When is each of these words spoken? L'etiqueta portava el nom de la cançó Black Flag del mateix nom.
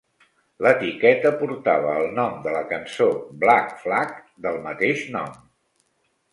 L'etiqueta 0.65 1.31
portava 1.41 1.91
el 2.01 2.09
nom 2.21 2.41
de 2.47 2.55
la 2.57 2.65
cançó 2.73 3.11
Black 3.45 3.79
Flag 3.85 4.19
del 4.47 4.61
mateix 4.67 5.07
nom. 5.21 5.41